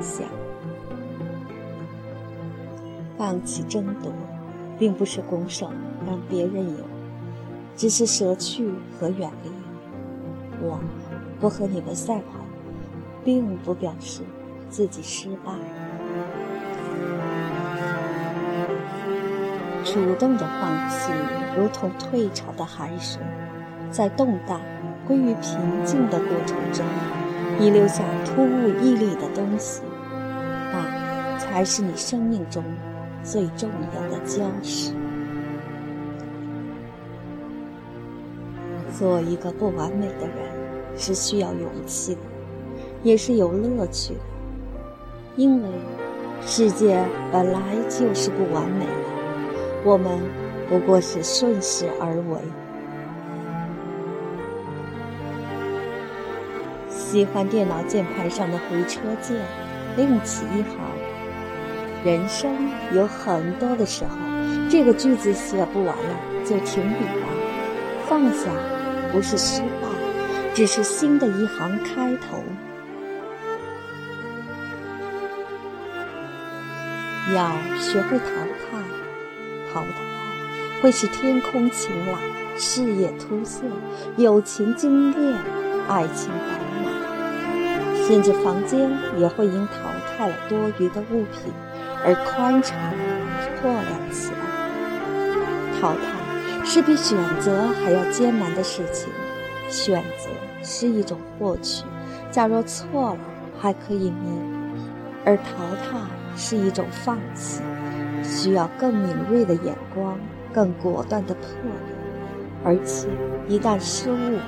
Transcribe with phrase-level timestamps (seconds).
[0.00, 0.24] 下，
[3.16, 4.12] 放弃争夺，
[4.78, 5.70] 并不是拱手
[6.06, 6.84] 让别人赢，
[7.76, 9.50] 只是舍去和远离。
[10.62, 10.78] 我
[11.40, 12.40] 不和你们赛跑，
[13.24, 14.22] 并不表示
[14.68, 15.52] 自己失败。
[19.82, 21.10] 主动的放弃，
[21.56, 23.20] 如同退潮的海水，
[23.90, 24.60] 在动荡
[25.06, 26.84] 归于平静的过程中，
[27.58, 29.82] 遗留下突兀屹立的东西，
[31.50, 32.62] 才是你生命中
[33.24, 34.92] 最重要的礁石。
[38.96, 40.36] 做一个不完美的人，
[40.96, 42.20] 是需要勇气的，
[43.02, 44.20] 也是有乐趣的，
[45.34, 45.68] 因为
[46.46, 48.92] 世界本来就是不完美的。
[49.84, 50.20] 我们
[50.68, 52.38] 不过是顺势而为。
[56.88, 59.36] 喜欢电脑键盘上的回车键，
[59.96, 60.89] 另起一行。
[62.04, 62.50] 人生
[62.94, 64.16] 有很多的时候，
[64.70, 67.28] 这个句子写不完了就停笔吧。
[68.08, 68.50] 放下
[69.12, 69.88] 不是失败，
[70.54, 72.42] 只是新的一行开头。
[77.34, 78.78] 要学会淘汰。
[79.72, 79.88] 淘汰
[80.82, 82.18] 会使天空晴朗，
[82.58, 83.70] 事业突现，
[84.16, 85.38] 友情精炼，
[85.86, 91.52] 爱情饱满，甚至房间也会因淘汰了多余的物品
[92.04, 92.76] 而宽敞、
[93.60, 95.80] 破亮起来。
[95.80, 99.08] 淘汰是比选择还要艰难的事情，
[99.68, 100.28] 选择
[100.62, 101.84] 是一种获取，
[102.30, 103.18] 假若错了
[103.58, 104.40] 还可以弥
[104.74, 104.80] 补，
[105.24, 105.42] 而淘
[105.76, 105.98] 汰
[106.36, 107.62] 是一种放弃。
[108.22, 110.18] 需要更敏锐的眼光，
[110.52, 111.94] 更果断的魄力，
[112.62, 113.08] 而且
[113.48, 114.38] 一旦失误，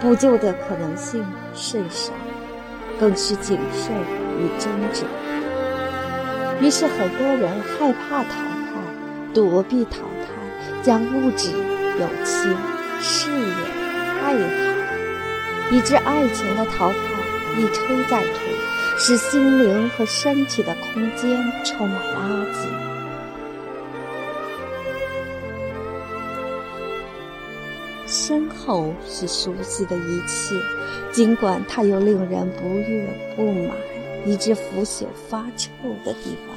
[0.00, 2.12] 补救的可能性甚少，
[3.00, 3.94] 更需谨慎
[4.38, 5.04] 与真挚。
[6.62, 11.50] 于是，很多人害怕淘汰，躲避淘汰，将物质、
[11.98, 12.56] 友情、
[13.00, 13.52] 事业、
[14.22, 16.96] 爱好，以致爱情的淘汰
[17.58, 18.54] 一推再推，
[18.96, 22.68] 使心灵和身体的空间充满垃圾。
[28.06, 30.54] 身后是熟悉的一切，
[31.10, 33.72] 尽管它又令人不悦、不满，
[34.26, 35.70] 以致腐朽发臭
[36.04, 36.56] 的地方，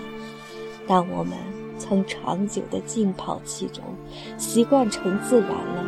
[0.88, 1.38] 但我们
[1.78, 3.84] 曾长久的浸泡其中，
[4.38, 5.86] 习惯成自然了。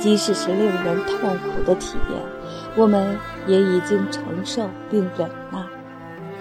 [0.00, 2.20] 即使是令人痛苦的体验，
[2.76, 5.64] 我们也已经承受并忍耐，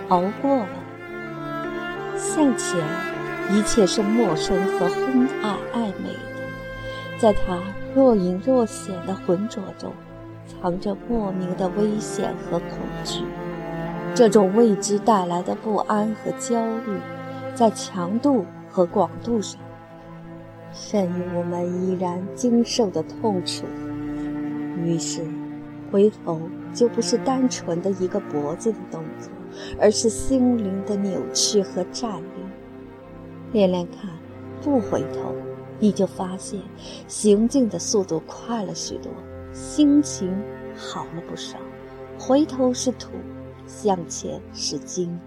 [0.09, 0.69] 熬过了。
[2.16, 2.79] 向前，
[3.51, 7.59] 一切是陌生和昏暗暧昧的，在他。
[7.96, 9.91] 若隐若现的浑浊中，
[10.46, 13.23] 藏着莫名的危险和恐惧。
[14.17, 16.97] 这种未知带来的不安和焦虑，
[17.53, 19.61] 在强度和广度上，
[20.73, 23.67] 甚于我们依然经受的痛楚。
[24.83, 25.23] 于是，
[25.91, 26.41] 回头
[26.73, 29.31] 就不是单纯的一个脖子的动作，
[29.79, 32.41] 而是心灵的扭曲和站立。
[33.51, 34.09] 练练看，
[34.63, 35.31] 不回头。
[35.78, 36.59] 你就发现，
[37.07, 39.11] 行进的速度快了许多，
[39.53, 40.35] 心情
[40.75, 41.59] 好了不少。
[42.17, 43.11] 回头是土，
[43.67, 45.19] 向前是金。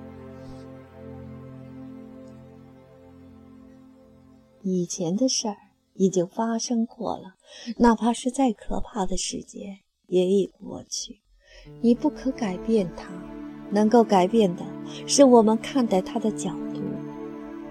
[4.62, 5.56] 以前的事儿
[5.94, 7.34] 已经发生过了，
[7.78, 11.20] 哪怕是再可怕的时间，也已过去。
[11.80, 13.10] 你不可改变它，
[13.70, 14.62] 能够改变的
[15.06, 16.80] 是我们看待它的角度。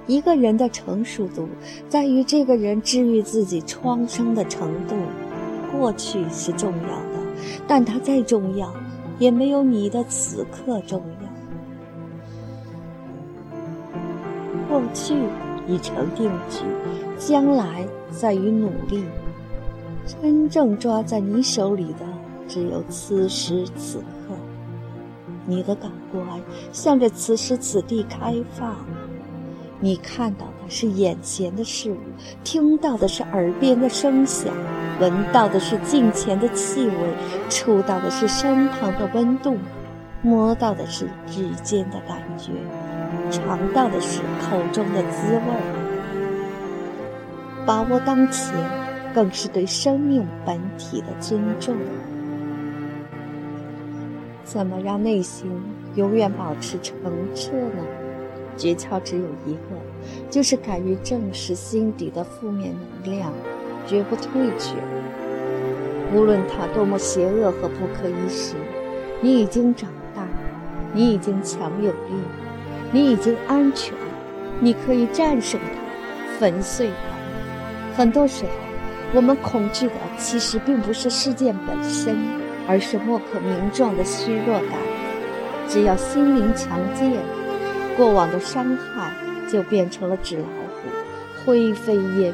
[0.07, 1.47] 一个人的成熟度，
[1.87, 4.95] 在于这个人治愈自己创伤的程度。
[5.71, 7.35] 过去是重要的，
[7.67, 8.73] 但它再重要，
[9.19, 11.29] 也没有你的此刻重要。
[14.67, 15.13] 过去
[15.67, 16.63] 已成定局，
[17.17, 19.03] 将来在于努力。
[20.05, 22.05] 真正抓在你手里的，
[22.47, 24.35] 只有此时此刻。
[25.45, 26.23] 你的感官
[26.71, 28.75] 向着此时此地开放。
[29.81, 31.97] 你看到的是眼前的事物，
[32.43, 34.53] 听到的是耳边的声响，
[34.99, 36.93] 闻到的是近前的气味，
[37.49, 39.57] 触到的是身旁的温度，
[40.21, 42.51] 摸到的是指尖的感觉，
[43.31, 45.41] 尝到的是口中的滋味。
[47.65, 48.53] 把握当前，
[49.13, 51.73] 更是对生命本体的尊重。
[54.43, 55.49] 怎么让内心
[55.95, 56.97] 永远保持澄
[57.33, 58.08] 澈呢？
[58.59, 59.59] 诀窍只有一个，
[60.29, 63.31] 就是敢于正视心底的负面能量，
[63.87, 64.29] 绝不退
[64.59, 64.75] 却。
[66.13, 68.55] 无论它多么邪恶和不可一世，
[69.21, 70.27] 你已经长大，
[70.93, 72.15] 你已经强有力，
[72.91, 73.93] 你已经安全，
[74.59, 77.95] 你可以战胜它，粉碎它。
[77.95, 78.51] 很多时候，
[79.13, 82.17] 我们恐惧的其实并不是事件本身，
[82.67, 84.77] 而是莫可名状的虚弱感。
[85.67, 87.13] 只要心灵强健，
[87.99, 89.11] 过往的伤害
[89.51, 92.33] 就变成了纸老虎，灰飞烟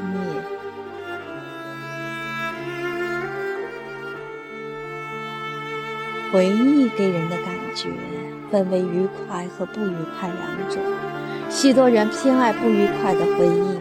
[6.30, 7.88] 回忆给人的感觉
[8.48, 10.80] 分为愉快和不愉快两种，
[11.50, 13.80] 许多人偏爱不愉快的回忆，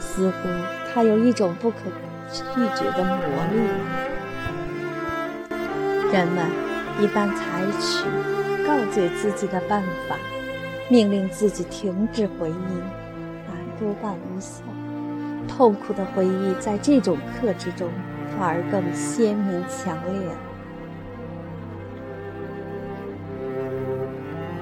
[0.00, 0.48] 似乎
[0.94, 1.76] 它有一种不可
[2.32, 2.42] 拒
[2.74, 3.20] 绝的魔
[3.52, 3.60] 力。
[6.10, 6.46] 人们
[7.02, 8.06] 一般采取
[8.66, 10.16] 告诫自己的办法，
[10.92, 12.54] 命令自己停止回忆，
[13.48, 14.62] 但多半无效。
[15.48, 17.88] 痛苦的回忆在这种克制中
[18.38, 20.34] 反而更鲜明强烈了。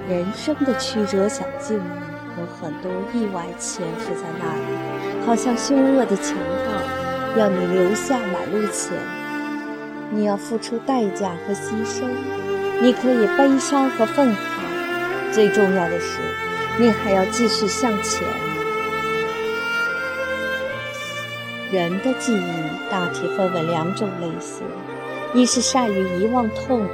[0.09, 1.81] 人生的曲折小径
[2.39, 8.97] 有很多意外潜伏在那里，好像凶恶的强盗，要你留下买路钱。
[10.13, 12.05] 你要付出代价和牺牲，
[12.81, 14.60] 你可以悲伤和愤慨，
[15.33, 16.21] 最重要的是，
[16.79, 18.27] 你还要继续向前。
[21.73, 24.67] 人的记忆大体分为两种类型：
[25.33, 26.93] 一是善于遗忘痛苦，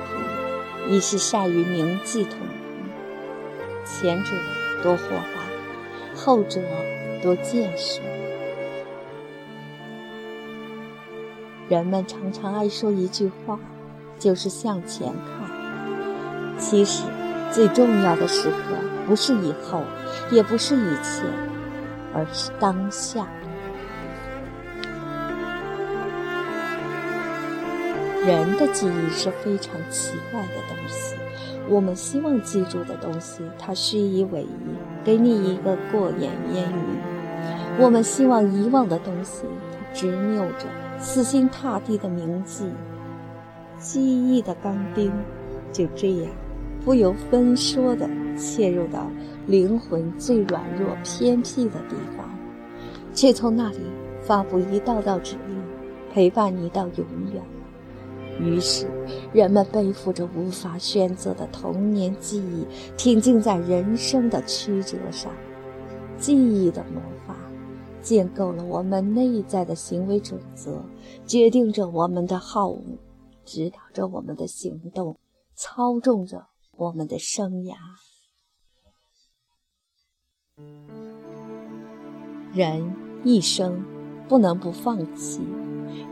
[0.88, 2.44] 一是善于铭记痛苦。
[3.86, 4.30] 前者
[4.82, 5.40] 多豁达，
[6.14, 6.60] 后者
[7.22, 8.00] 多见识。
[11.68, 13.58] 人们常常爱说一句话，
[14.18, 16.58] 就是向前看。
[16.58, 17.02] 其实，
[17.52, 18.56] 最重要的时刻
[19.06, 19.82] 不是以后，
[20.30, 21.24] 也不是以前，
[22.12, 23.26] 而是当下。
[28.26, 31.14] 人的记忆是非常奇怪的东西。
[31.68, 34.46] 我们希望记住的东西，它虚以委蛇，
[35.04, 40.66] 给你一个过眼烟云；我们希望遗忘的东西，它执拗着，
[40.98, 42.70] 死心塌地的铭记。
[43.78, 45.12] 记忆的钢钉
[45.72, 46.30] 就这样
[46.86, 49.10] 不由分说地切入到
[49.48, 52.30] 灵魂最软弱、偏僻的地方，
[53.12, 53.78] 却从那里
[54.22, 55.60] 发布一道道指令，
[56.12, 57.04] 陪伴你到永
[57.34, 57.42] 远。
[58.38, 58.86] 于是，
[59.32, 62.64] 人们背负着无法选择的童年记忆，
[62.96, 65.32] 挺进在人生的曲折上。
[66.16, 67.34] 记忆的魔法，
[68.00, 70.80] 建构了我们内在的行为准则，
[71.26, 72.80] 决定着我们的好恶，
[73.44, 75.16] 指导着我们的行动，
[75.56, 77.74] 操纵着我们的生涯。
[82.52, 82.94] 人
[83.24, 83.84] 一生
[84.28, 85.40] 不能不放弃。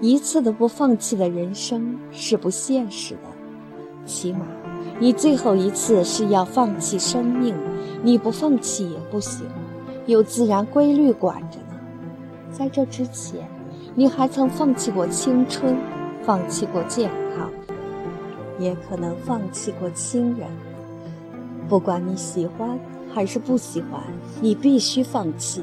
[0.01, 4.47] 一次都不放弃的人生是不现实的，起码
[4.99, 7.55] 你最后一次是要放弃生命，
[8.03, 9.47] 你不放弃也不行，
[10.07, 11.79] 有自然规律管着呢。
[12.51, 13.49] 在这之前，
[13.95, 15.77] 你还曾放弃过青春，
[16.23, 17.24] 放弃过健康，
[18.59, 20.49] 也可能放弃过亲人。
[21.69, 22.79] 不管你喜欢
[23.13, 24.03] 还是不喜欢，
[24.41, 25.63] 你必须放弃。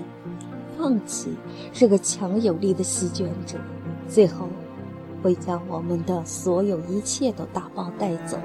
[0.77, 1.36] 放弃
[1.71, 3.57] 是个强有力的席卷者。
[4.07, 4.48] 最后，
[5.21, 8.38] 会将我们的所有一切都打包带走。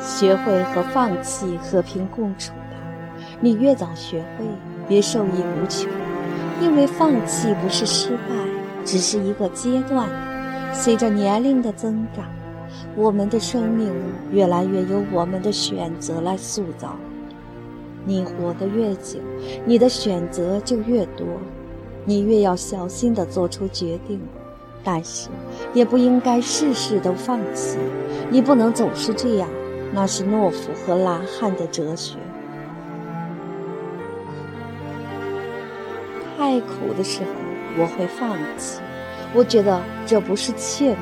[0.00, 2.56] 学会和放弃和平共处吧。
[3.40, 4.44] 你越早学会，
[4.88, 5.90] 越受益无穷。
[6.60, 8.34] 因为放弃不是失败，
[8.84, 10.08] 只是一个阶段。
[10.72, 12.24] 随着年龄的增长，
[12.94, 13.92] 我们的生命
[14.30, 16.96] 越来越由我们的选择来塑造。
[18.04, 19.18] 你活得越久，
[19.66, 21.26] 你的选择就越多，
[22.04, 24.20] 你越要小心地做出决定，
[24.84, 25.28] 但是
[25.74, 27.78] 也不应该事事都放弃。
[28.30, 29.48] 你不能总是这样，
[29.92, 32.16] 那是懦夫和懒汉的哲学。
[36.36, 37.30] 太苦的时候，
[37.76, 38.80] 我会放弃。
[39.34, 40.96] 我觉得这不是怯懦，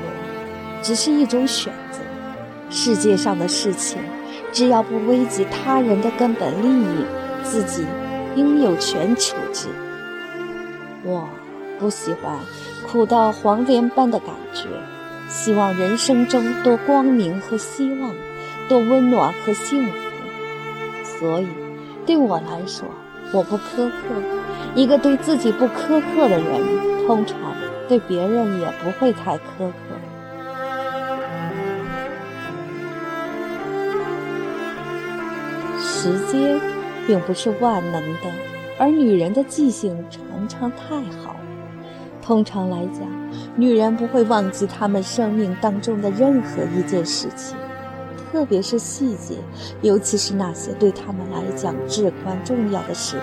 [0.82, 1.99] 只是一种选择。
[2.70, 3.99] 世界上的事情。
[4.52, 7.04] 只要不危及他人的根本利益，
[7.42, 7.85] 自己
[8.37, 9.68] 应有权处置。
[11.04, 11.28] 我
[11.78, 12.38] 不喜欢
[12.87, 14.66] 苦到黄连般的感觉，
[15.28, 18.14] 希望人生中多光明和希望，
[18.66, 19.92] 多温暖和幸福。
[21.04, 21.49] 所以，
[22.06, 22.88] 对我来说，
[23.33, 23.95] 我不苛刻。
[24.75, 27.38] 一个对自己不苛刻的人，通常
[27.88, 29.75] 对别人也不会太苛刻。
[35.78, 36.61] 时间
[37.06, 38.30] 并不是万能的，
[38.78, 41.35] 而女人的记性常常太好。
[42.23, 43.09] 通常来讲，
[43.56, 47.56] 女人不会忘记她们生命当中的任何一件事情，
[48.37, 49.35] 特别是细节，
[49.81, 53.23] 尤其是那些对他们来讲至关重要的时刻，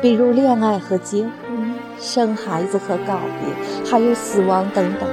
[0.00, 5.08] 比如恋爱和结婚、生孩子和告别，还有死亡等等。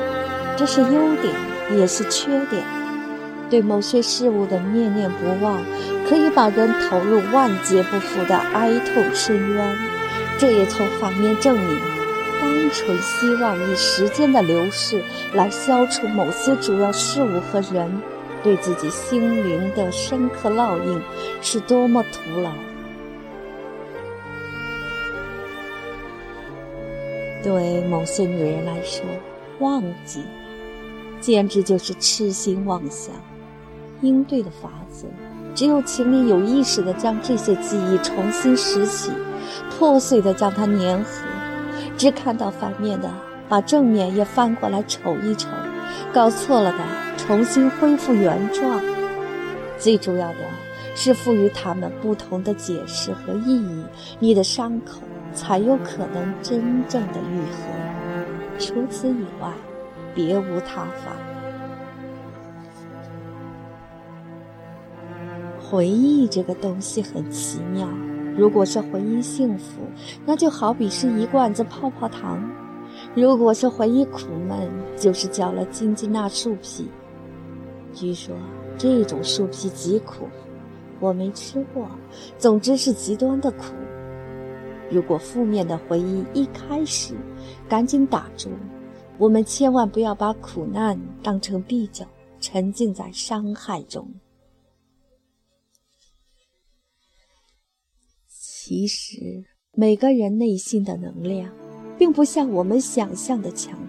[0.55, 0.89] 这是优
[1.23, 1.33] 点，
[1.75, 2.63] 也是缺点。
[3.49, 5.57] 对某些事物的念念不忘，
[6.07, 9.75] 可以把人投入万劫不复的哀痛深渊。
[10.37, 11.79] 这也从反面证明，
[12.39, 15.01] 单纯希望以时间的流逝
[15.33, 17.91] 来消除某些主要事物和人
[18.45, 21.01] 对自己心灵的深刻烙印，
[21.41, 22.51] 是多么徒劳。
[27.41, 29.03] 对某些女人来说，
[29.57, 30.23] 忘记
[31.19, 33.15] 简直就是痴心妄想。
[34.01, 35.07] 应对的法子，
[35.55, 39.09] 只有请你有意识地将这些记忆重新拾起，
[39.71, 41.25] 破碎地将它粘合。
[41.97, 43.09] 只看到反面的，
[43.49, 45.47] 把正面也翻过来瞅一瞅；
[46.13, 46.77] 搞错了的，
[47.27, 48.79] 重新恢复原状。
[49.79, 50.39] 最主要的
[50.95, 53.83] 是赋予他们不同的解释和意义，
[54.19, 55.01] 你的伤口
[55.33, 58.59] 才有可能真正的愈合。
[58.59, 59.51] 除此以外，
[60.13, 61.11] 别无他法。
[65.59, 67.89] 回忆这个东西很奇妙，
[68.37, 69.81] 如果是回忆幸福，
[70.25, 72.37] 那就好比是一罐子泡泡糖；
[73.15, 76.87] 如果是回忆苦闷，就是嚼了金鸡纳树皮。
[77.95, 78.35] 据说
[78.77, 80.27] 这种树皮极苦，
[80.99, 81.89] 我没吃过，
[82.37, 83.73] 总之是极端的苦。
[84.91, 87.15] 如果负面的回忆一开始，
[87.67, 88.51] 赶紧打住，
[89.17, 92.05] 我们千万不要把苦难当成必酒，
[92.39, 94.07] 沉浸在伤害中。
[98.27, 101.49] 其实，每个人内心的能量，
[101.97, 103.84] 并不像我们想象的强。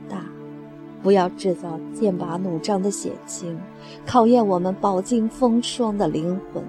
[1.06, 3.56] 不要制造剑拔弩张的险情，
[4.04, 6.64] 考验我们饱经风霜的灵魂。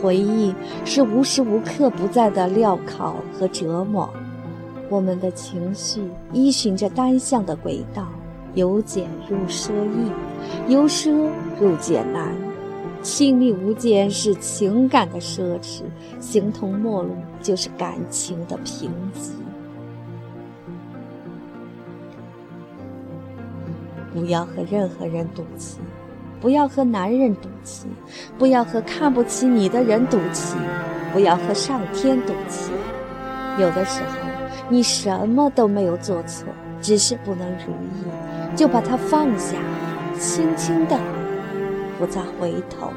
[0.00, 0.54] 回忆
[0.86, 4.08] 是无时无刻不在的镣铐和折磨。
[4.88, 6.00] 我们的情绪
[6.32, 8.08] 依循着单向的轨道，
[8.54, 11.28] 由俭入奢易，由奢
[11.60, 12.34] 入俭难。
[13.02, 15.82] 亲密无间是情感的奢侈，
[16.20, 17.10] 形同陌路
[17.42, 19.45] 就是感情的贫瘠。
[24.16, 25.78] 不要和任何人赌气，
[26.40, 27.86] 不要和男人赌气，
[28.38, 30.56] 不要和看不起你的人赌气，
[31.12, 32.72] 不要和上天赌气。
[33.58, 34.16] 有的时候，
[34.70, 36.48] 你什么都没有做错，
[36.80, 39.58] 只是不能如意，就把它放下，
[40.18, 40.98] 轻轻的。
[41.98, 42.90] 不再回头。